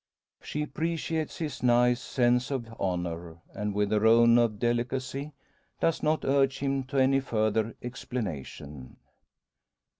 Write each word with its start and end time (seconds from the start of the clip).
She 0.41 0.63
appreciates 0.63 1.37
his 1.37 1.61
nice 1.61 2.01
sense 2.01 2.49
of 2.49 2.73
honour; 2.81 3.37
and, 3.53 3.71
with 3.75 3.91
her 3.91 4.07
own 4.07 4.39
of 4.39 4.57
delicacy, 4.57 5.31
does 5.79 6.01
not 6.01 6.25
urge 6.25 6.57
him 6.57 6.85
to 6.85 6.97
any 6.97 7.19
further 7.19 7.75
explanation. 7.83 8.97